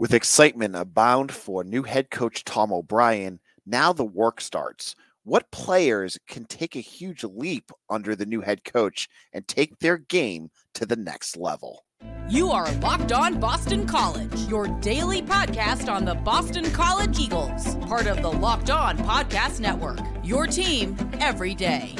[0.00, 4.96] With excitement abound for new head coach Tom O'Brien, now the work starts.
[5.24, 9.98] What players can take a huge leap under the new head coach and take their
[9.98, 11.84] game to the next level?
[12.30, 18.06] You are Locked On Boston College, your daily podcast on the Boston College Eagles, part
[18.06, 20.00] of the Locked On Podcast Network.
[20.24, 21.94] Your team every day.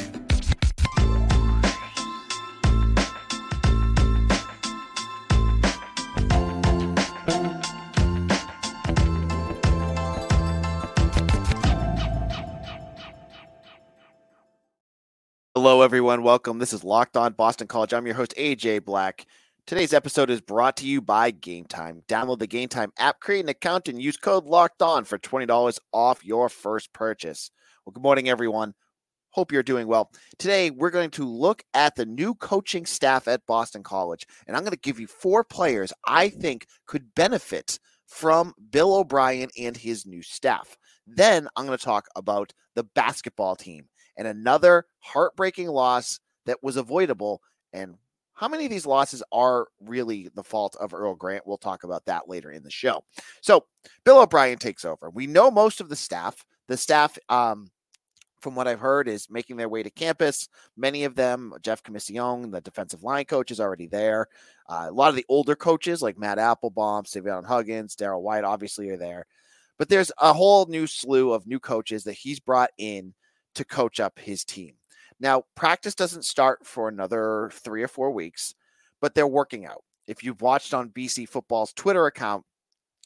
[15.63, 16.23] Hello, everyone.
[16.23, 16.59] Welcome.
[16.59, 17.93] This is Locked On Boston College.
[17.93, 19.27] I'm your host, AJ Black.
[19.67, 22.03] Today's episode is brought to you by Game Time.
[22.09, 25.79] Download the Game Time app, create an account, and use code Locked On for $20
[25.93, 27.51] off your first purchase.
[27.85, 28.73] Well, good morning, everyone.
[29.33, 30.11] Hope you're doing well.
[30.39, 34.63] Today, we're going to look at the new coaching staff at Boston College, and I'm
[34.63, 40.07] going to give you four players I think could benefit from Bill O'Brien and his
[40.07, 40.79] new staff.
[41.07, 46.77] Then, I'm going to talk about the basketball team and another heartbreaking loss that was
[46.77, 47.43] avoidable.
[47.73, 47.97] And
[48.35, 51.47] how many of these losses are really the fault of Earl Grant?
[51.47, 53.05] We'll talk about that later in the show.
[53.43, 53.67] So,
[54.05, 55.11] Bill O'Brien takes over.
[55.11, 56.45] We know most of the staff.
[56.67, 57.71] The staff, um,
[58.41, 60.49] from what I've heard, is making their way to campus.
[60.77, 64.27] Many of them, Jeff Comissiong, the defensive line coach, is already there.
[64.67, 68.89] Uh, a lot of the older coaches, like Matt Applebaum, Savon Huggins, Daryl White, obviously
[68.89, 69.27] are there.
[69.79, 73.13] But there's a whole new slew of new coaches that he's brought in
[73.55, 74.75] to coach up his team.
[75.19, 78.55] Now, practice doesn't start for another three or four weeks,
[79.01, 79.85] but they're working out.
[80.07, 82.45] If you've watched on BC Football's Twitter account,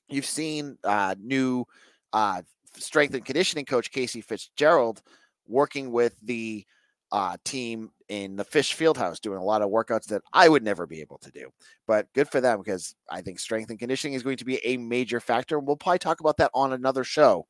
[0.09, 1.65] you've seen uh, new
[2.13, 2.43] uh,
[2.77, 5.03] strength and conditioning coach Casey Fitzgerald
[5.47, 6.65] working with the
[7.13, 10.87] uh, team in the Fish Fieldhouse, doing a lot of workouts that I would never
[10.87, 11.51] be able to do.
[11.87, 14.77] But good for them because I think strength and conditioning is going to be a
[14.77, 15.59] major factor.
[15.59, 17.47] We'll probably talk about that on another show.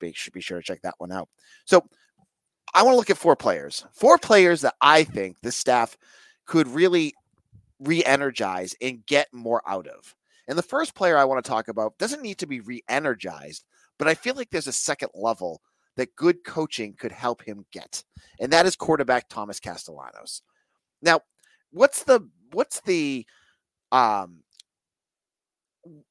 [0.00, 1.28] Be, be sure to check that one out.
[1.64, 1.84] So
[2.74, 3.84] I want to look at four players.
[3.92, 5.96] Four players that I think the staff
[6.46, 7.14] could really
[7.80, 10.14] re-energize and get more out of.
[10.48, 13.64] And the first player I want to talk about doesn't need to be re-energized,
[13.98, 15.62] but I feel like there's a second level
[15.96, 18.02] that good coaching could help him get.
[18.40, 20.42] And that is quarterback Thomas Castellanos.
[21.00, 21.20] Now,
[21.70, 23.26] what's the what's the
[23.92, 24.43] um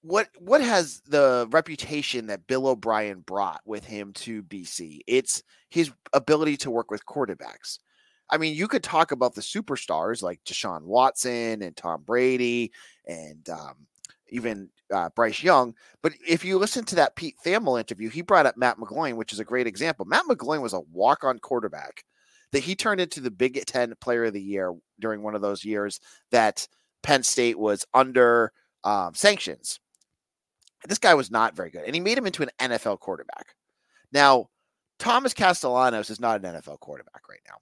[0.01, 5.00] what what has the reputation that Bill O'Brien brought with him to BC?
[5.07, 7.79] It's his ability to work with quarterbacks.
[8.29, 12.72] I mean, you could talk about the superstars like Deshaun Watson and Tom Brady
[13.06, 13.88] and um,
[14.29, 15.75] even uh, Bryce Young.
[16.01, 19.34] But if you listen to that Pete Thamel interview, he brought up Matt McGloin, which
[19.34, 20.05] is a great example.
[20.05, 22.03] Matt McGloin was a walk on quarterback
[22.51, 25.66] that he turned into the Big Ten player of the year during one of those
[25.66, 26.00] years
[26.31, 26.67] that
[27.01, 28.51] Penn State was under
[28.84, 29.80] um, sanctions.
[30.88, 33.56] This guy was not very good, and he made him into an NFL quarterback.
[34.12, 34.50] Now,
[35.00, 37.56] Thomas Castellanos is not an NFL quarterback right now.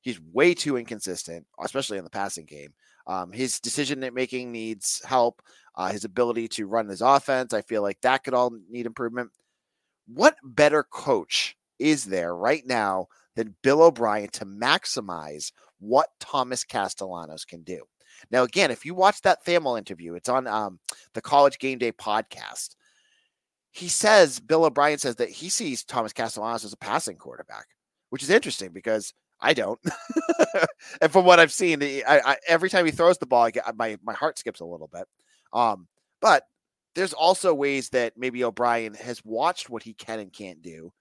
[0.00, 2.72] He's way too inconsistent, especially in the passing game.
[3.06, 5.42] Um, his decision making needs help.
[5.74, 9.30] Uh, his ability to run his offense, I feel like that could all need improvement.
[10.06, 13.06] What better coach is there right now
[13.36, 17.82] than Bill O'Brien to maximize what Thomas Castellanos can do?
[18.30, 20.78] Now, again, if you watch that Thamel interview, it's on um,
[21.14, 22.76] the College Game Day podcast.
[23.72, 27.66] He says, Bill O'Brien says that he sees Thomas Castellanos as a passing quarterback,
[28.10, 29.78] which is interesting because I don't.
[31.00, 33.76] and from what I've seen, I, I, every time he throws the ball, I get,
[33.76, 35.06] my, my heart skips a little bit.
[35.52, 35.86] Um,
[36.20, 36.44] but
[36.94, 40.92] there's also ways that maybe O'Brien has watched what he can and can't do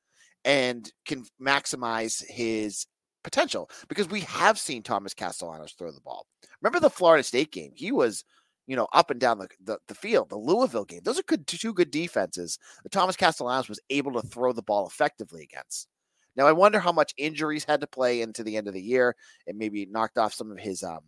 [0.46, 2.86] and can maximize his
[3.24, 6.26] potential because we have seen Thomas Castellanos throw the ball.
[6.62, 7.72] Remember the Florida State game?
[7.76, 8.24] He was,
[8.68, 10.30] you know, up and down the, the, the field.
[10.30, 11.02] The Louisville game.
[11.04, 14.88] Those are good two good defenses that Thomas Castellanos was able to throw the ball
[14.88, 15.88] effectively against.
[16.36, 19.16] Now I wonder how much injuries had to play into the end of the year
[19.48, 21.02] and maybe knocked off some of his um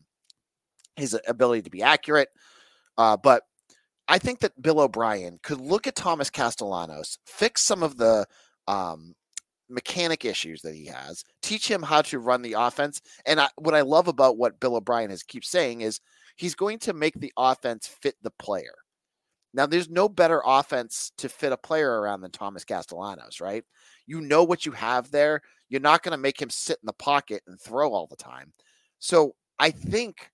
[0.95, 2.29] his ability to be accurate.
[2.97, 3.43] Uh, but
[4.07, 8.25] I think that Bill O'Brien could look at Thomas Castellanos, fix some of the
[8.67, 9.15] um,
[9.71, 13.01] mechanic issues that he has, teach him how to run the offense.
[13.25, 15.99] And I, what I love about what Bill O'Brien has keeps saying is
[16.35, 18.75] he's going to make the offense fit the player.
[19.53, 23.65] Now, there's no better offense to fit a player around than Thomas Castellanos, right?
[24.07, 25.41] You know what you have there.
[25.67, 28.53] You're not going to make him sit in the pocket and throw all the time.
[28.99, 30.31] So I think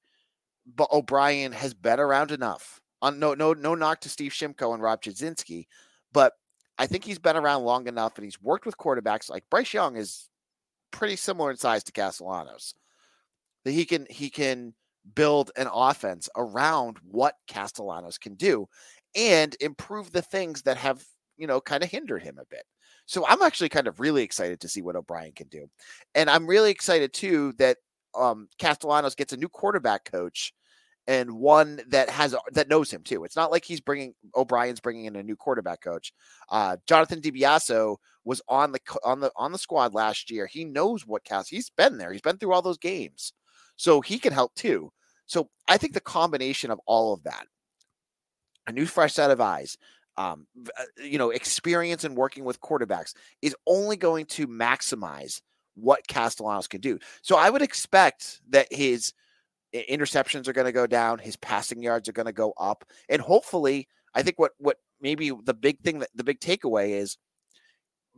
[0.76, 2.82] but O'Brien has been around enough.
[3.02, 5.68] On no no no knock to Steve Shimko and Rob Chudzinski,
[6.14, 6.34] but
[6.78, 9.96] I think he's been around long enough and he's worked with quarterbacks like Bryce Young
[9.98, 10.30] is
[10.92, 12.74] pretty similar in size to Castellanos.
[13.66, 14.74] That he can he can
[15.16, 18.68] build an offense around what Castellanos can do
[19.16, 21.04] and improve the things that have,
[21.38, 22.64] you know, kind of hindered him a bit.
[23.06, 25.70] So I'm actually kind of really excited to see what O'Brien can do.
[26.14, 27.78] And I'm really excited too that
[28.16, 30.54] um, Castellanos gets a new quarterback coach
[31.08, 33.24] and one that has that knows him too.
[33.24, 36.14] It's not like he's bringing O'Brien's bringing in a new quarterback coach.
[36.50, 37.96] Uh, Jonathan DiBiaso
[38.26, 40.46] was on the on the on the squad last year.
[40.46, 41.50] He knows what Cast.
[41.50, 42.12] He's been there.
[42.12, 43.34] He's been through all those games,
[43.78, 44.92] so he can help too.
[45.26, 47.48] So I think the combination of all of that,
[48.68, 49.78] a new fresh set of eyes,
[50.18, 55.42] um, uh, you know, experience in working with quarterbacks is only going to maximize
[55.76, 57.00] what Castellanos can do.
[57.22, 59.14] So I would expect that his
[59.74, 63.22] interceptions are going to go down, his passing yards are going to go up, and
[63.22, 67.18] hopefully, I think what what maybe the big thing that the big takeaway is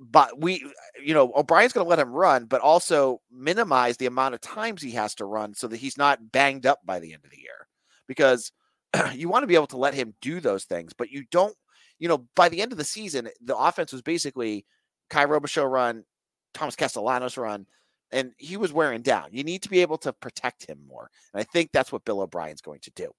[0.02, 0.66] but we
[1.04, 4.82] you know O'Brien's going to let him run but also minimize the amount of times
[4.82, 7.38] he has to run so that he's not banged up by the end of the
[7.38, 7.68] year
[8.08, 8.54] because
[9.14, 11.54] you want to be able to let him do those things but you don't
[12.00, 14.66] you know, by the end of the season, the offense was basically
[15.10, 16.06] Kye Robichaux run,
[16.54, 17.68] Thomas Castellanos run,
[18.12, 19.30] and he was wearing down.
[19.32, 21.10] You need to be able to protect him more.
[21.34, 23.12] And I think that's what Bill O'Brien's going to do.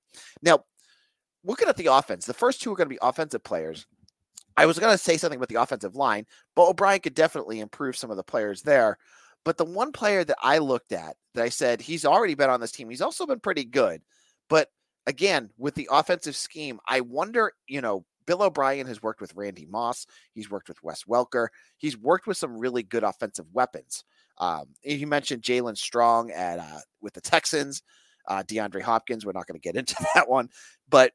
[0.42, 0.64] Now,
[1.44, 3.86] looking at the offense, the first two are going to be offensive players.
[4.56, 7.96] I was going to say something about the offensive line, but O'Brien could definitely improve
[7.96, 8.98] some of the players there.
[9.44, 12.60] But the one player that I looked at that I said he's already been on
[12.60, 14.02] this team, he's also been pretty good.
[14.48, 14.68] But
[15.06, 19.66] again, with the offensive scheme, I wonder, you know, Bill O'Brien has worked with Randy
[19.66, 20.06] Moss.
[20.34, 21.48] He's worked with Wes Welker.
[21.78, 24.04] He's worked with some really good offensive weapons.
[24.40, 27.82] Um, he mentioned Jaelen Strong at uh, with the Texans,
[28.26, 29.24] uh, DeAndre Hopkins.
[29.24, 30.48] We're not going to get into that one,
[30.88, 31.12] but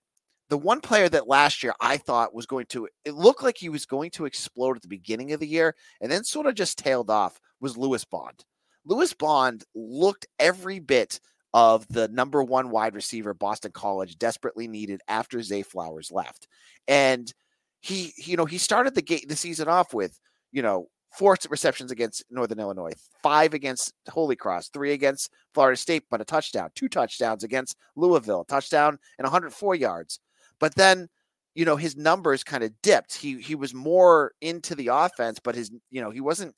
[0.49, 3.69] the one player that last year I thought was going to, it looked like he
[3.69, 6.77] was going to explode at the beginning of the year and then sort of just
[6.77, 8.45] tailed off was Lewis Bond.
[8.85, 11.19] Lewis Bond looked every bit
[11.53, 16.47] of the number one wide receiver Boston College desperately needed after Zay Flowers left.
[16.87, 17.33] And
[17.81, 20.19] he, you know, he started the game the season off with,
[20.51, 22.91] you know, four receptions against Northern Illinois,
[23.23, 28.43] five against Holy Cross, three against Florida State, but a touchdown, two touchdowns against Louisville,
[28.45, 30.19] touchdown and 104 yards.
[30.59, 31.07] But then,
[31.53, 33.15] you know, his numbers kind of dipped.
[33.15, 36.55] He he was more into the offense, but his, you know, he wasn't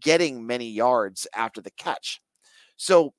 [0.00, 2.20] getting many yards after the catch.
[2.76, 3.14] So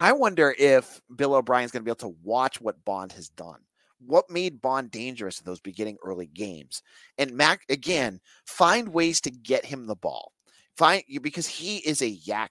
[0.00, 3.60] I wonder if Bill O'Brien's going to be able to watch what Bond has done.
[4.04, 6.82] What made Bond dangerous in those beginning early games?
[7.18, 10.32] And Mac again, find ways to get him the ball.
[10.76, 12.48] Find you because he is a YAC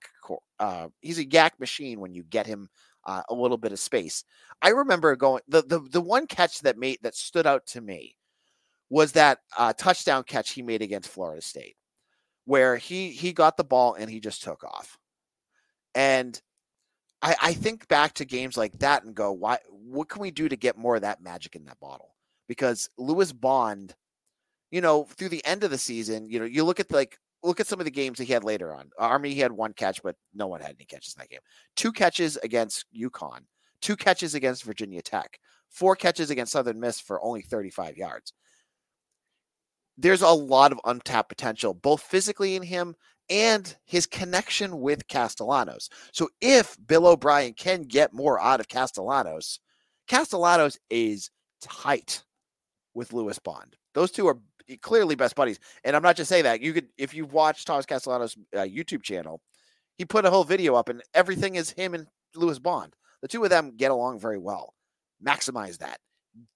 [0.60, 2.70] uh, he's a YAC machine when you get him
[3.06, 4.24] uh, a little bit of space.
[4.62, 8.16] I remember going the the the one catch that made that stood out to me
[8.90, 11.76] was that uh, touchdown catch he made against Florida State,
[12.46, 14.98] where he he got the ball and he just took off,
[15.94, 16.42] and
[17.26, 19.58] I, I think back to games like that and go, why?
[19.72, 22.14] What can we do to get more of that magic in that bottle?
[22.48, 23.96] Because Lewis Bond,
[24.70, 27.60] you know, through the end of the season, you know, you look at like look
[27.60, 28.92] at some of the games that he had later on.
[29.00, 31.40] Uh, Army he had one catch, but no one had any catches in that game.
[31.76, 33.42] Two catches against UConn,
[33.82, 38.34] two catches against Virginia Tech, four catches against Southern Miss for only 35 yards.
[39.98, 42.96] There's a lot of untapped potential, both physically in him
[43.30, 45.90] and his connection with Castellanos.
[46.12, 49.60] So if Bill O'Brien can get more out of Castellanos,
[50.08, 51.32] Castellanos is
[51.62, 52.24] tight
[52.94, 53.76] with Lewis Bond.
[53.94, 54.40] Those two are
[54.82, 55.60] clearly best buddies.
[55.84, 56.62] And I'm not just saying that.
[56.62, 59.42] You could, if you've watched Thomas Castellanos' uh, YouTube channel,
[59.98, 62.96] he put a whole video up and everything is him and Lewis Bond.
[63.22, 64.74] The two of them get along very well.
[65.26, 66.00] Maximize that.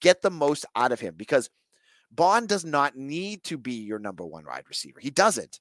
[0.02, 1.50] Get the most out of him because
[2.12, 5.00] Bond does not need to be your number one wide receiver.
[5.00, 5.60] He doesn't.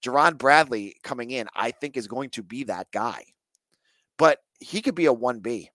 [0.00, 3.24] Jerand Bradley coming in, I think, is going to be that guy.
[4.18, 5.68] But he could be a 1B.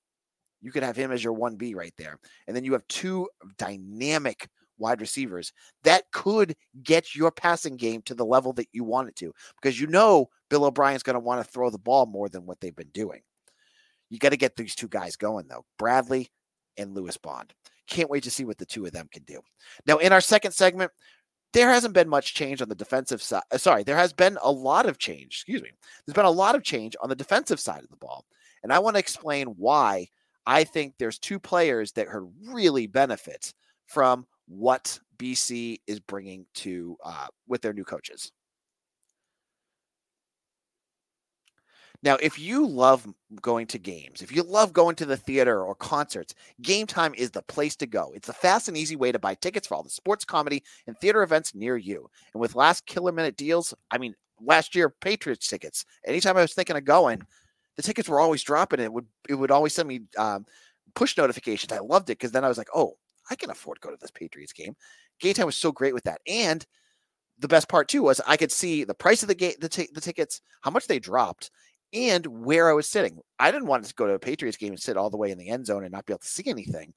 [0.61, 2.19] You could have him as your 1B right there.
[2.47, 3.27] And then you have two
[3.57, 5.53] dynamic wide receivers
[5.83, 9.79] that could get your passing game to the level that you want it to because
[9.79, 12.75] you know Bill O'Brien's going to want to throw the ball more than what they've
[12.75, 13.21] been doing.
[14.09, 16.29] You got to get these two guys going, though Bradley
[16.77, 17.53] and Lewis Bond.
[17.87, 19.41] Can't wait to see what the two of them can do.
[19.85, 20.91] Now, in our second segment,
[21.55, 23.43] there hasn't been much change on the defensive side.
[23.49, 25.27] Uh, sorry, there has been a lot of change.
[25.27, 25.69] Excuse me.
[26.05, 28.25] There's been a lot of change on the defensive side of the ball.
[28.61, 30.09] And I want to explain why
[30.45, 33.53] I think there's two players that could really benefit
[33.85, 38.33] from what BC is bringing to uh, with their new coaches.
[42.05, 43.07] Now, if you love
[43.41, 47.31] going to games, if you love going to the theater or concerts, Game Time is
[47.31, 48.11] the place to go.
[48.13, 50.95] It's the fast and easy way to buy tickets for all the sports, comedy, and
[50.95, 52.07] theater events near you.
[52.31, 56.53] And with last killer minute deals, I mean, last year, Patriots tickets, anytime I was
[56.53, 57.23] thinking of going,
[57.75, 58.81] the tickets were always dropping.
[58.81, 60.45] It would it would always send me um,
[60.93, 61.73] push notifications.
[61.73, 62.97] I loved it because then I was like, oh,
[63.31, 64.75] I can afford to go to this Patriots game.
[65.19, 66.67] Game time was so great with that, and
[67.39, 69.89] the best part too was I could see the price of the gate, the, t-
[69.91, 71.51] the tickets, how much they dropped,
[71.95, 73.19] and where I was sitting.
[73.39, 75.37] I didn't want to go to a Patriots game and sit all the way in
[75.37, 76.93] the end zone and not be able to see anything.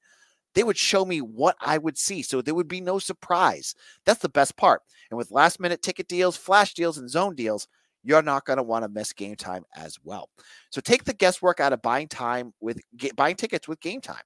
[0.55, 3.75] They would show me what I would see, so there would be no surprise.
[4.05, 4.81] That's the best part.
[5.09, 7.67] And with last minute ticket deals, flash deals, and zone deals,
[8.03, 10.29] you're not going to want to miss game time as well.
[10.69, 14.23] So take the guesswork out of buying time with get, buying tickets with game time.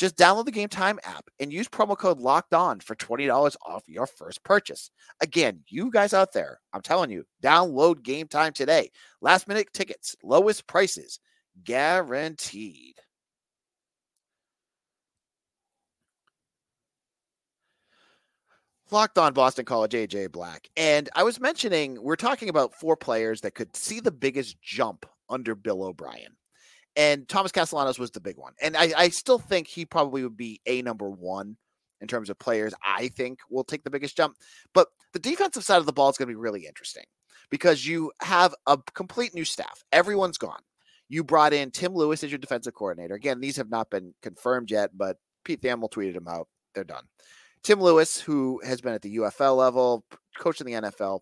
[0.00, 3.54] Just download the Game Time app and use promo code Locked On for twenty dollars
[3.66, 4.90] off your first purchase.
[5.20, 8.90] Again, you guys out there, I'm telling you, download Game Time today.
[9.20, 11.20] Last minute tickets, lowest prices,
[11.64, 12.94] guaranteed.
[18.90, 20.66] Locked on Boston College, AJ Black.
[20.78, 25.04] And I was mentioning, we're talking about four players that could see the biggest jump
[25.28, 26.36] under Bill O'Brien.
[26.96, 28.52] And Thomas Castellanos was the big one.
[28.60, 31.56] And I, I still think he probably would be a number one
[32.00, 34.36] in terms of players I think will take the biggest jump.
[34.74, 37.04] But the defensive side of the ball is going to be really interesting
[37.50, 39.84] because you have a complete new staff.
[39.92, 40.60] Everyone's gone.
[41.08, 43.14] You brought in Tim Lewis as your defensive coordinator.
[43.14, 46.46] Again, these have not been confirmed yet, but Pete Thamel tweeted them out.
[46.74, 47.04] They're done.
[47.62, 50.04] Tim Lewis, who has been at the UFL level,
[50.38, 51.20] coach in the NFL,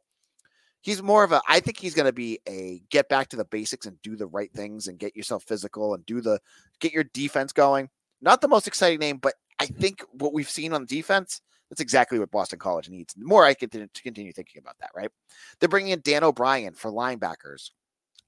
[0.80, 3.44] he's more of a I think he's going to be a get back to the
[3.44, 6.40] basics and do the right things and get yourself physical and do the
[6.80, 7.88] get your defense going.
[8.20, 12.18] Not the most exciting name, but I think what we've seen on defense, that's exactly
[12.18, 13.14] what Boston College needs.
[13.14, 15.10] The more I continue to continue thinking about that, right?
[15.58, 17.70] They're bringing in Dan O'Brien for linebackers,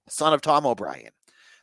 [0.09, 1.11] son of Tom O'Brien.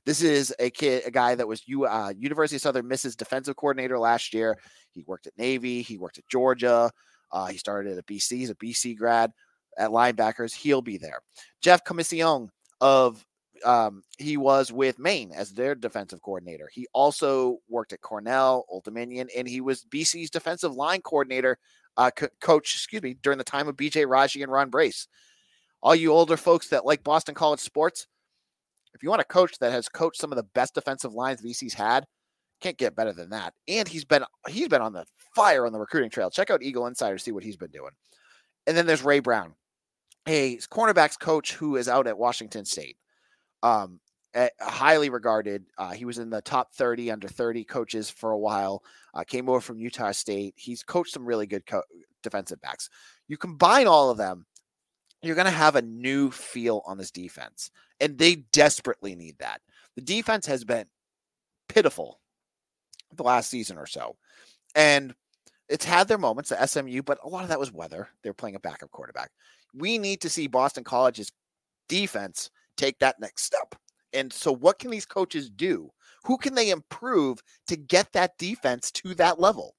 [0.05, 3.57] This is a kid, a guy that was U, uh, University of Southern Miss's defensive
[3.57, 4.57] coordinator last year.
[4.91, 5.81] He worked at Navy.
[5.81, 6.89] He worked at Georgia.
[7.29, 8.37] Uh, he started at BC.
[8.37, 9.33] He's a BC grad
[9.77, 10.53] at linebackers.
[10.53, 11.19] He'll be there.
[11.61, 12.49] Jeff Comissiong
[12.81, 13.23] of
[13.63, 16.69] um, he was with Maine as their defensive coordinator.
[16.71, 21.57] He also worked at Cornell, Old Dominion, and he was BC's defensive line coordinator,
[21.97, 25.07] uh, co- coach, excuse me, during the time of BJ Raji and Ron Brace.
[25.81, 28.07] All you older folks that like Boston College sports,
[28.93, 31.73] if you want a coach that has coached some of the best defensive lines BC's
[31.73, 32.05] had,
[32.61, 33.53] can't get better than that.
[33.67, 35.05] And he's been he's been on the
[35.35, 36.31] fire on the recruiting trail.
[36.31, 37.91] Check out Eagle Insider, see what he's been doing.
[38.65, 39.53] And then there's Ray Brown,
[40.27, 42.97] a cornerbacks coach who is out at Washington State.
[43.63, 43.99] Um,
[44.59, 45.65] highly regarded.
[45.77, 48.83] Uh, he was in the top 30 under 30 coaches for a while.
[49.13, 50.53] Uh, came over from Utah State.
[50.57, 51.81] He's coached some really good co-
[52.23, 52.89] defensive backs.
[53.27, 54.45] You combine all of them,
[55.21, 57.71] you're going to have a new feel on this defense.
[57.99, 59.61] And they desperately need that.
[59.95, 60.85] The defense has been
[61.67, 62.19] pitiful
[63.15, 64.15] the last season or so.
[64.75, 65.15] And
[65.69, 68.09] it's had their moments at SMU, but a lot of that was weather.
[68.21, 69.31] They're playing a backup quarterback.
[69.73, 71.31] We need to see Boston College's
[71.89, 73.75] defense take that next step.
[74.13, 75.91] And so, what can these coaches do?
[76.23, 79.75] Who can they improve to get that defense to that level?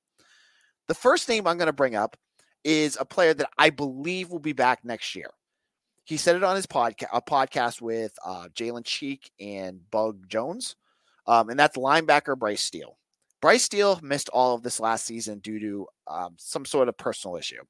[0.87, 2.17] The first name I'm going to bring up
[2.65, 5.31] is a player that I believe will be back next year.
[6.05, 10.77] He said it on his podcast, a podcast with uh, Jalen Cheek and Bug Jones,
[11.27, 12.97] um, and that's linebacker Bryce Steele.
[13.43, 17.37] Bryce Steele missed all of this last season due to um, some sort of personal
[17.37, 17.63] issue.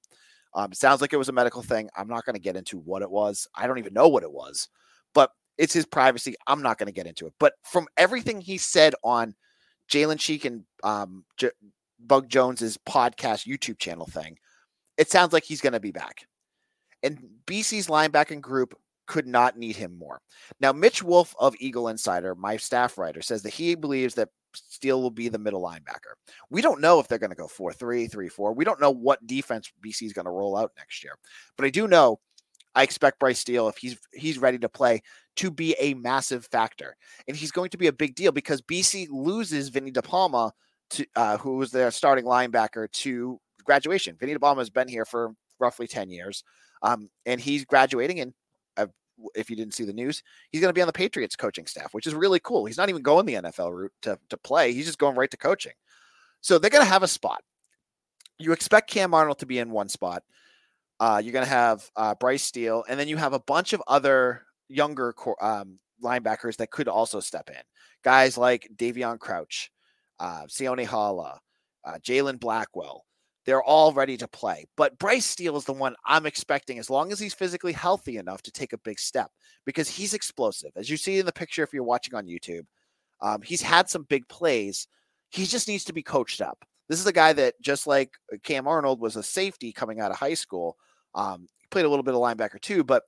[0.54, 1.88] Um, sounds like it was a medical thing.
[1.96, 3.46] I'm not going to get into what it was.
[3.54, 4.68] I don't even know what it was,
[5.14, 6.34] but it's his privacy.
[6.46, 7.34] I'm not going to get into it.
[7.38, 9.34] But from everything he said on
[9.90, 11.50] Jalen Cheek and um, J-
[11.98, 14.38] Bug Jones's podcast YouTube channel thing,
[14.96, 16.26] it sounds like he's going to be back.
[17.02, 18.76] And BC's linebacking group
[19.08, 20.20] could not need him more.
[20.60, 25.02] Now, Mitch Wolf of Eagle Insider, my staff writer, says that he believes that Steele
[25.02, 26.14] will be the middle linebacker.
[26.50, 28.52] We don't know if they're going to go 4 3, 3 4.
[28.52, 31.14] We don't know what defense BC is going to roll out next year.
[31.56, 32.20] But I do know
[32.74, 35.02] I expect Bryce Steele, if he's he's ready to play,
[35.36, 36.96] to be a massive factor.
[37.26, 40.52] And he's going to be a big deal because BC loses Vinny DePalma
[40.90, 44.16] to uh, who was their starting linebacker to graduation.
[44.18, 46.44] Vinny DePalma has been here for roughly 10 years.
[46.82, 48.32] Um, and he's graduating and
[49.34, 51.92] if you didn't see the news, he's going to be on the Patriots coaching staff,
[51.92, 52.66] which is really cool.
[52.66, 54.72] He's not even going the NFL route to, to play.
[54.72, 55.72] He's just going right to coaching.
[56.40, 57.42] So they're going to have a spot.
[58.38, 60.22] You expect Cam Arnold to be in one spot.
[61.00, 63.82] Uh, you're going to have uh, Bryce Steele, and then you have a bunch of
[63.86, 67.60] other younger um, linebackers that could also step in.
[68.04, 69.70] Guys like Daveon Crouch,
[70.20, 71.40] uh, Sione Hala,
[71.84, 73.04] uh, Jalen Blackwell,
[73.48, 74.66] they're all ready to play.
[74.76, 78.42] But Bryce Steele is the one I'm expecting, as long as he's physically healthy enough
[78.42, 79.30] to take a big step,
[79.64, 80.70] because he's explosive.
[80.76, 82.66] As you see in the picture, if you're watching on YouTube,
[83.22, 84.86] um, he's had some big plays.
[85.30, 86.62] He just needs to be coached up.
[86.90, 88.10] This is a guy that, just like
[88.42, 90.76] Cam Arnold, was a safety coming out of high school.
[91.14, 93.04] Um, played a little bit of linebacker too, but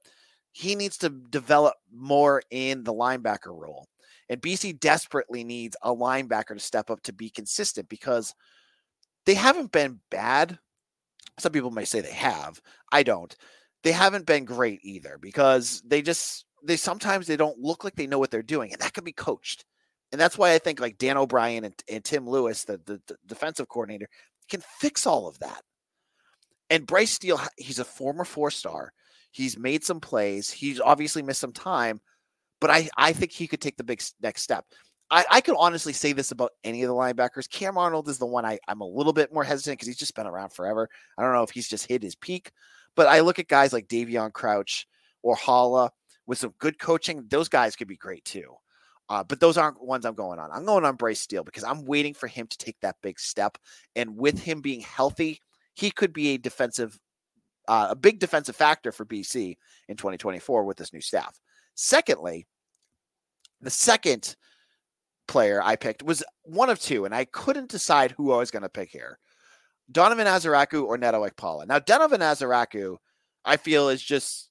[0.52, 3.88] he needs to develop more in the linebacker role.
[4.30, 8.34] And BC desperately needs a linebacker to step up to be consistent because
[9.30, 10.58] they haven't been bad.
[11.38, 12.60] Some people may say they have.
[12.90, 13.32] I don't.
[13.84, 18.08] They haven't been great either because they just they sometimes they don't look like they
[18.08, 19.64] know what they're doing, and that could be coached.
[20.10, 23.16] And that's why I think like Dan O'Brien and, and Tim Lewis, the, the, the
[23.28, 24.08] defensive coordinator,
[24.50, 25.62] can fix all of that.
[26.68, 28.92] And Bryce Steele, he's a former four star.
[29.30, 30.50] He's made some plays.
[30.50, 32.00] He's obviously missed some time,
[32.60, 34.64] but I, I think he could take the big next step.
[35.10, 37.50] I, I could honestly say this about any of the linebackers.
[37.50, 40.14] Cam Arnold is the one I, I'm a little bit more hesitant because he's just
[40.14, 40.88] been around forever.
[41.18, 42.52] I don't know if he's just hit his peak,
[42.94, 44.86] but I look at guys like Daveon Crouch
[45.22, 45.90] or Hala
[46.26, 47.24] with some good coaching.
[47.28, 48.54] Those guys could be great too.
[49.08, 50.50] Uh, but those aren't ones I'm going on.
[50.52, 53.58] I'm going on Bryce Steele because I'm waiting for him to take that big step.
[53.96, 55.40] And with him being healthy,
[55.74, 56.96] he could be a defensive,
[57.66, 59.56] uh, a big defensive factor for BC
[59.88, 61.40] in 2024 with this new staff.
[61.74, 62.46] Secondly,
[63.60, 64.36] the second
[65.30, 68.64] player I picked was one of two, and I couldn't decide who I was going
[68.64, 69.18] to pick here
[69.90, 71.66] Donovan Ezeiruaku or Neto Okpala.
[71.66, 72.96] Now, Donovan Ezeiruaku,
[73.44, 74.50] I feel, is just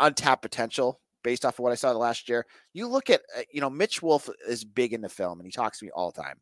[0.00, 2.44] untapped potential based off of what I saw the last year.
[2.72, 5.52] You look at, uh, you know, Mitch Wolf is big in the film and he
[5.52, 6.36] talks to me all the time.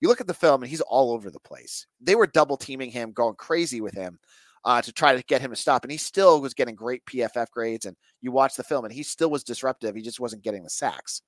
[0.00, 1.86] You look at the film and he's all over the place.
[2.00, 4.18] They were double teaming him, going crazy with him
[4.64, 5.84] uh, to try to get him to stop.
[5.84, 7.86] And he still was getting great PFF grades.
[7.86, 9.94] And you watch the film and he still was disruptive.
[9.94, 11.22] He just wasn't getting the sacks.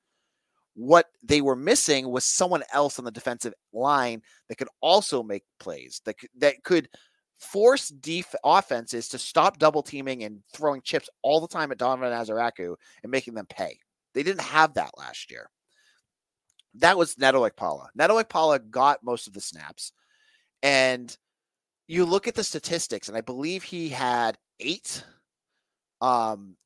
[0.75, 5.45] What they were missing was someone else on the defensive line that could also make
[5.61, 6.89] plays that that could
[7.39, 12.13] force def- offenses to stop double teaming and throwing chips all the time at Donovan
[12.13, 13.79] Ezeiruaku and making them pay.
[14.15, 15.49] They didn't have that last year.
[16.77, 17.89] That was Neto Okpala.
[17.95, 19.93] Neto Okpala got most of the snaps.
[20.63, 21.17] And
[21.87, 25.05] you look at the statistics, and I believe he had eight
[26.01, 26.57] um,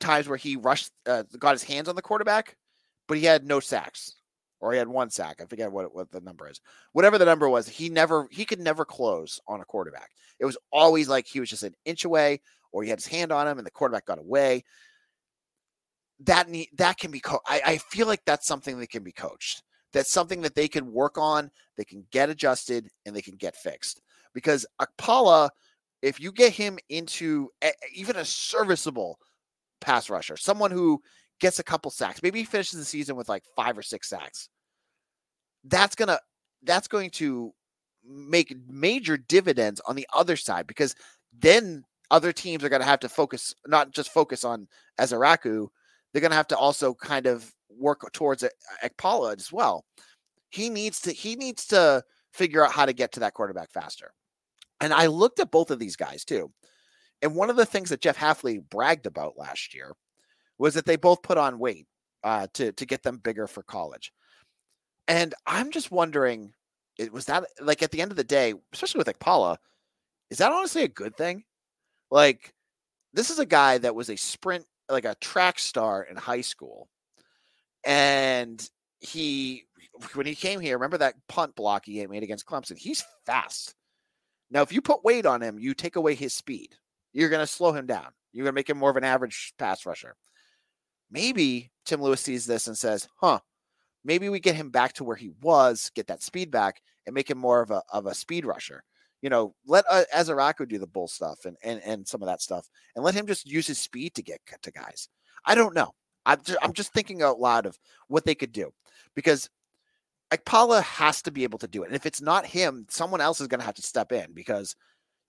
[0.00, 2.56] times where he rushed, uh, got his hands on the quarterback,
[3.08, 4.16] but he had no sacks
[4.60, 5.40] or he had one sack.
[5.40, 6.60] I forget what what the number is.
[6.92, 10.10] Whatever the number was, he never he could never close on a quarterback.
[10.38, 12.40] It was always like he was just an inch away,
[12.72, 14.64] or he had his hand on him, and the quarterback got away.
[16.20, 17.20] That need, that can be.
[17.20, 19.62] Co- I, I feel like that's something that can be coached.
[19.92, 21.50] That's something that they can work on.
[21.76, 24.02] They can get adjusted and they can get fixed.
[24.34, 25.50] Because Okpala,
[26.02, 29.18] if you get him into a, even a serviceable
[29.80, 31.00] pass rusher, someone who
[31.40, 32.22] gets a couple sacks.
[32.22, 34.48] Maybe he finishes the season with like five or six sacks.
[35.64, 36.18] That's gonna
[36.62, 37.52] that's going to
[38.04, 40.94] make major dividends on the other side because
[41.36, 44.68] then other teams are going to have to focus not just focus on
[45.00, 45.68] Ezeiruaku,
[46.12, 48.44] they're going to have to also kind of work towards
[48.84, 49.84] Okpala as well.
[50.50, 54.12] He needs to he needs to figure out how to get to that quarterback faster.
[54.80, 56.52] And I looked at both of these guys too.
[57.22, 59.94] And one of the things that Jeff Hafley bragged about last year
[60.58, 61.86] was that they both put on weight
[62.24, 64.12] uh, to to get them bigger for college.
[65.08, 66.52] And I'm just wondering,
[66.98, 69.56] it was that like at the end of the day, especially with Okpala,
[70.30, 71.44] is that honestly a good thing?
[72.10, 72.52] Like,
[73.12, 76.88] this is a guy that was a sprint, like a track star in high school,
[77.84, 78.68] and
[79.00, 79.64] he
[80.14, 82.76] when he came here, remember that punt block he made against Clemson?
[82.76, 83.74] He's fast.
[84.50, 86.74] Now, if you put weight on him, you take away his speed.
[87.12, 88.08] You're going to slow him down.
[88.32, 90.16] You're going to make him more of an average pass rusher
[91.10, 93.40] maybe Tim Lewis sees this and says, huh,
[94.04, 97.30] maybe we get him back to where he was, get that speed back, and make
[97.30, 98.82] him more of a of a speed rusher.
[99.22, 102.42] You know, let uh, Ezeiruaku do the bull stuff and, and and some of that
[102.42, 105.08] stuff, and let him just use his speed to get to guys.
[105.44, 105.92] I don't know.
[106.26, 108.72] I'm just, I'm just thinking out loud of what they could do
[109.14, 109.48] because
[110.32, 111.86] Okpala has to be able to do it.
[111.86, 114.74] And if it's not him, someone else is going to have to step in because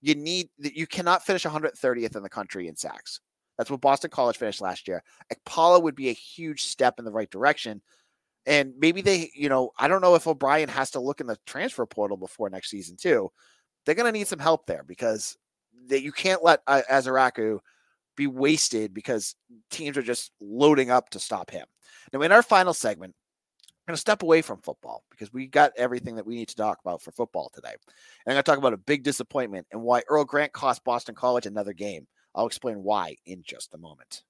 [0.00, 3.20] you need you cannot finish 130th in the country in sacks.
[3.58, 5.02] That's what Boston College finished last year.
[5.32, 7.82] Okpala would be a huge step in the right direction.
[8.46, 11.36] And maybe they, you know, I don't know if O'Brien has to look in the
[11.44, 13.30] transfer portal before next season, too.
[13.84, 15.36] They're going to need some help there because
[15.86, 17.58] they, you can't let uh, Ezeiruaku
[18.16, 19.34] be wasted because
[19.70, 21.66] teams are just loading up to stop him.
[22.12, 23.14] Now, in our final segment,
[23.88, 26.56] I'm going to step away from football because we got everything that we need to
[26.56, 27.70] talk about for football today.
[27.72, 27.78] And
[28.26, 31.46] I'm going to talk about a big disappointment and why Earl Grant cost Boston College
[31.46, 32.06] another game.
[32.38, 34.22] I'll explain why in just a moment.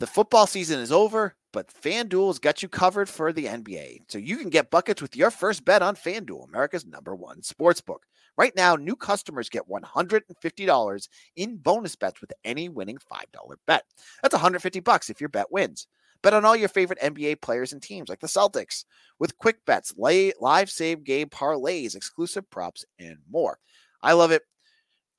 [0.00, 4.00] The football season is over, but FanDuel's got you covered for the NBA.
[4.08, 7.80] So you can get buckets with your first bet on FanDuel, America's number one sports
[7.80, 8.04] book.
[8.36, 13.84] Right now, new customers get $150 in bonus bets with any winning $5 bet.
[14.22, 15.86] That's 150 bucks if your bet wins.
[16.24, 18.84] Bet on all your favorite NBA players and teams like the Celtics
[19.18, 23.58] with quick bets, lay, live save game parlays, exclusive props, and more.
[24.02, 24.40] I love it.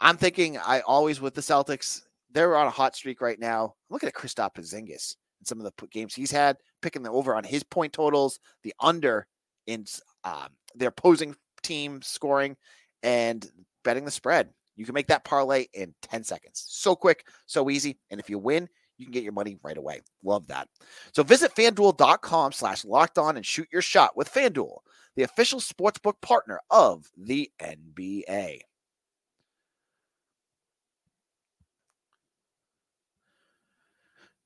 [0.01, 3.75] I'm thinking I always with the Celtics, they're on a hot streak right now.
[3.91, 7.43] Look at Kristaps Porzingis and some of the games he's had, picking the over on
[7.43, 9.27] his point totals, the under
[9.67, 9.85] in
[10.23, 12.57] um, their opposing team scoring,
[13.03, 13.47] and
[13.83, 14.49] betting the spread.
[14.75, 16.65] You can make that parlay in 10 seconds.
[16.67, 17.99] So quick, so easy.
[18.09, 20.01] And if you win, you can get your money right away.
[20.23, 20.67] Love that.
[21.13, 24.77] So visit fanduel.com slash locked on and shoot your shot with FanDuel,
[25.15, 28.62] the official sportsbook partner of the NBA.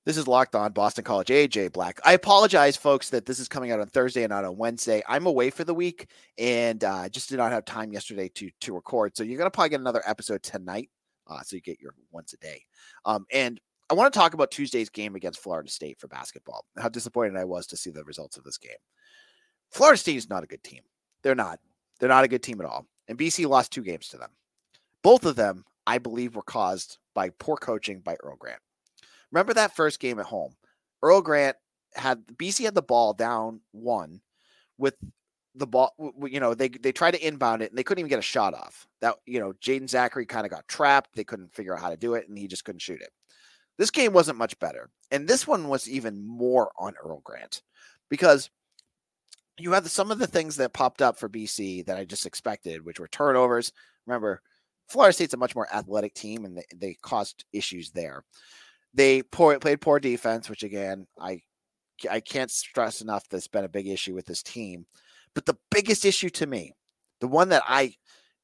[0.10, 1.28] This is Locked On Boston College.
[1.28, 2.00] AJ Black.
[2.04, 5.04] I apologize, folks, that this is coming out on Thursday and not on Wednesday.
[5.08, 6.08] I'm away for the week
[6.40, 9.16] and uh, just did not have time yesterday to to record.
[9.16, 10.90] So you're gonna probably get another episode tonight.
[11.28, 12.64] Uh, so you get your once a day.
[13.06, 16.66] Um, and I want to talk about Tuesday's game against Florida State for basketball.
[16.78, 18.72] How disappointed I was to see the results of this game.
[19.72, 20.82] Florida State is not a good team.
[21.24, 21.60] They're not.
[22.00, 22.86] They're not a good team at all.
[23.08, 24.30] And BC lost two games to them.
[25.02, 28.62] Both of them, I believe, were caused by poor coaching by Earl Grant.
[29.32, 30.56] Remember that first game at home?
[31.02, 31.58] Earl Grant
[31.96, 34.22] had BC had the ball down one
[34.78, 34.96] with
[35.56, 35.94] the ball.
[36.22, 38.54] You know, they they tried to inbound it and they couldn't even get a shot
[38.54, 38.88] off.
[39.02, 41.16] That you know, Jaeden zackery kind of got trapped.
[41.16, 43.12] They couldn't figure out how to do it, and he just couldn't shoot it.
[43.80, 47.64] This game wasn't much better, and this one was even more on Earl Grant
[48.10, 48.52] because
[49.58, 52.86] you had some of the things that popped up for BC that I just expected,
[52.86, 53.72] which were turnovers.
[54.06, 54.42] Remember,
[54.90, 58.26] Florida State's a much more athletic team, and they, they caused issues there.
[58.94, 61.42] They poor, played poor defense, which again, I
[62.10, 64.86] I can't stress enough that's been a big issue with this team.
[65.34, 66.74] But the biggest issue to me,
[67.22, 67.94] the one that I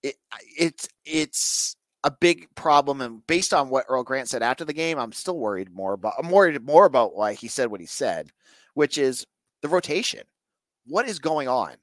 [0.02, 0.15] it,
[0.58, 5.00] it's it's a big problem, and based on what Earl Grant said after the game,
[5.00, 6.13] I'm still worried more about.
[6.20, 8.30] I'm worried more about why he said what he said,
[8.76, 9.26] which is
[9.63, 10.22] the rotation.
[10.86, 11.74] What is going on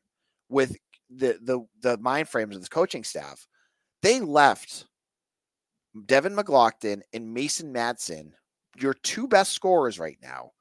[0.48, 0.76] with
[1.10, 3.46] the the the mind frames of this coaching staff?
[4.00, 4.86] They left
[6.06, 8.30] Devin McGlockton and Mason Madsen
[8.80, 10.52] your two best scorers right now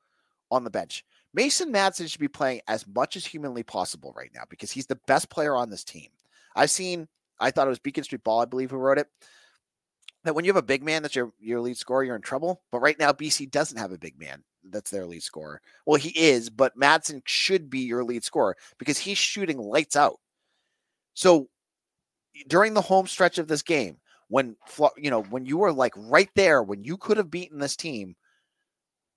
[0.50, 1.06] on the bench.
[1.34, 5.00] Mason Madsen should be playing as much as humanly possible right now because he's the
[5.08, 6.10] best player on this team.
[6.56, 7.08] I've seen,
[7.40, 9.08] I thought it was Beacon Street Ball, I believe, who wrote it.
[10.24, 12.62] That when you have a big man that's your, your lead scorer, you're in trouble.
[12.72, 15.62] But right now, BC doesn't have a big man that's their lead scorer.
[15.86, 20.20] Well, he is, but Madsen should be your lead scorer because he's shooting lights out.
[21.16, 21.50] So
[22.48, 23.98] during the home stretch of this game,
[24.32, 24.56] when
[24.96, 28.16] you know when you were like right there when you could have beaten this team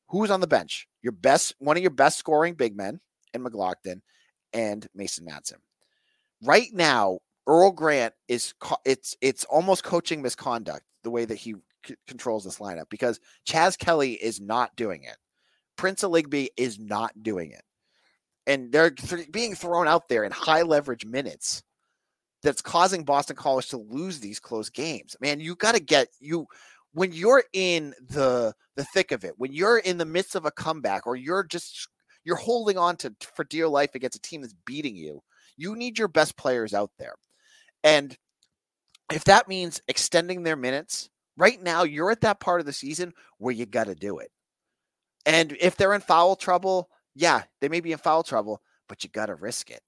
[0.08, 3.00] who was on the bench your best one of your best scoring big men
[3.32, 4.00] in McGlockton
[4.52, 5.58] and mason madsen
[6.42, 11.54] right now earl grant is it's it's almost coaching misconduct the way that he
[11.86, 15.16] c- controls this lineup because chas kelley is not doing it
[15.76, 17.62] prince Aligbe is not doing it
[18.46, 21.62] and they're th- being thrown out there in high leverage minutes
[22.42, 25.16] that's causing Boston College to lose these close games.
[25.20, 26.46] Man, you got to get you
[26.92, 30.50] when you're in the the thick of it, when you're in the midst of a
[30.50, 31.88] comeback or you're just
[32.24, 35.22] you're holding on to for dear life against a team that's beating you,
[35.56, 37.14] you need your best players out there.
[37.82, 38.16] And
[39.14, 43.12] if that means extending their minutes, right now you're at that part of the season
[43.38, 44.30] where you got to do it.
[45.24, 49.10] And if they're in foul trouble, yeah, they may be in foul trouble, but you
[49.10, 49.82] got to risk it.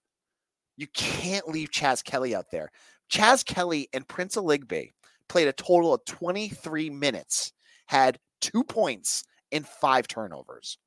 [0.76, 2.70] You can't leave Chas Kelley out there.
[3.08, 4.92] Chas Kelley and Prince Aligbe
[5.28, 7.52] played a total of 23 minutes,
[7.86, 10.78] had two points and five turnovers.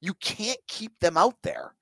[0.00, 1.74] You can't keep them out there.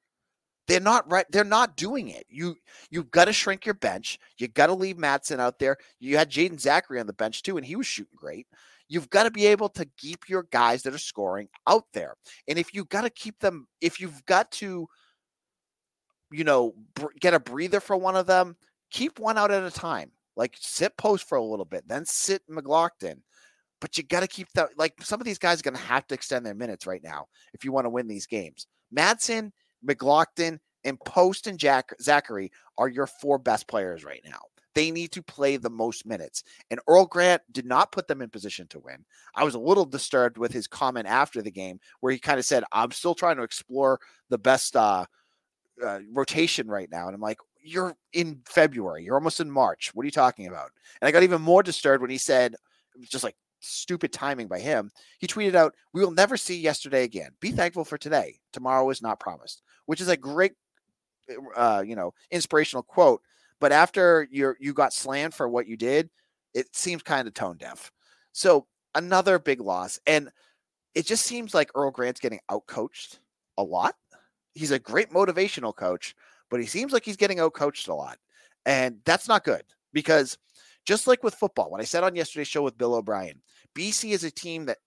[0.70, 1.26] They're not right.
[1.30, 2.26] They're not doing it.
[2.28, 2.54] You
[2.90, 4.18] you've got to shrink your bench.
[4.38, 5.76] You got to leave Madsen out there.
[5.98, 8.46] You had Jaeden Zackery on the bench too, and he was shooting great.
[8.88, 12.14] You've got to be able to keep your guys that are scoring out there.
[12.46, 14.86] And if you've got to keep them, if you've got to
[16.30, 18.56] you know, br- get a breather for one of them,
[18.90, 20.12] keep one out at a time.
[20.36, 23.16] Like sit post for a little bit, then sit McGlockton.
[23.80, 24.70] But you got to keep that.
[24.76, 27.26] Like some of these guys are going to have to extend their minutes right now
[27.52, 28.66] if you want to win these games.
[28.96, 29.50] Madsen,
[29.86, 34.40] McGlockton, and Post and Jack Zackery are your four best players right now.
[34.74, 36.44] They need to play the most minutes.
[36.70, 39.04] And Earl Grant did not put them in position to win.
[39.34, 42.44] I was a little disturbed with his comment after the game where he kind of
[42.44, 45.06] said, I'm still trying to explore the best uh,
[45.84, 47.06] uh, rotation right now.
[47.06, 49.04] And I'm like, you're in February.
[49.04, 49.90] You're almost in March.
[49.92, 50.70] What are you talking about?
[51.00, 52.54] And I got even more disturbed when he said,
[53.10, 54.90] just like stupid timing by him.
[55.18, 57.32] He tweeted out, "We will never see yesterday again.
[57.40, 58.38] Be thankful for today.
[58.52, 60.52] Tomorrow is not promised." Which is a great,
[61.56, 63.22] uh, you know, inspirational quote.
[63.60, 66.08] But after you you got slammed for what you did,
[66.54, 67.90] it seems kind of tone deaf.
[68.32, 70.30] So another big loss, and
[70.94, 73.18] it just seems like Earl Grant's getting outcoached
[73.58, 73.94] a lot
[74.54, 76.14] he's a great motivational coach,
[76.50, 78.18] but he seems like he's getting outcoached a lot.
[78.66, 80.36] And that's not good because
[80.84, 83.40] just like with football, what I said on yesterday's show with Bill O'Brien,
[83.74, 84.78] BC is a team that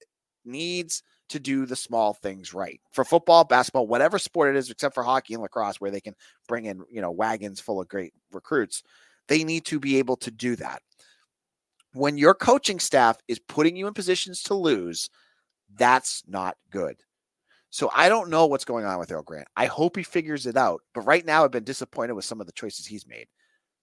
[0.45, 1.03] needs
[1.33, 5.03] to do the small things right for football, basketball, whatever sport it is, except for
[5.03, 6.13] hockey and lacrosse, where they can
[6.47, 8.83] bring in, you know, wagons full of great recruits.
[9.27, 10.81] They need to be able to do that.
[11.93, 15.09] When your coaching staff is putting you in positions to lose,
[15.75, 16.97] that's not good.
[17.71, 19.47] So I don't know what's going on with Earl Grant.
[19.55, 20.81] I hope he figures it out.
[20.93, 23.25] But right now, I've been disappointed with some of the choices he's made.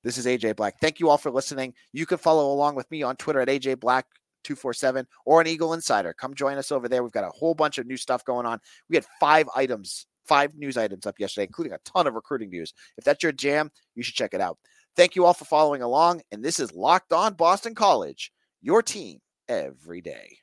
[0.05, 0.79] This is AJ Black.
[0.81, 1.75] Thank you all for listening.
[1.93, 4.07] You can follow along with me on Twitter at AJ Black
[4.45, 6.13] 247 or an Eagle Insider.
[6.13, 7.03] Come join us over there.
[7.03, 8.61] We've got a whole bunch of new stuff going on.
[8.89, 12.73] We had five items, five news items up yesterday, including a ton of recruiting news.
[12.97, 14.59] If that's your jam, you should check it out.
[14.97, 16.23] Thank you all for following along.
[16.33, 20.39] And this is Locked On Boston College, your team every day.